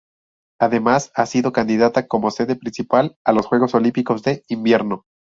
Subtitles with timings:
[0.59, 5.03] Además, ha sido candidata como sede principal a los Juegos Olímpicos de Invierno.